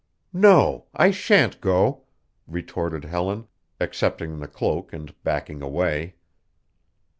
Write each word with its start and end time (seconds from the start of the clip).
"No, 0.33 0.87
I 0.95 1.11
shan't 1.11 1.61
go," 1.61 2.05
retorted 2.47 3.05
Helen, 3.05 3.45
accepting 3.79 4.39
the 4.39 4.47
cloak 4.47 4.91
and 4.93 5.13
backing 5.23 5.61
away. 5.61 6.15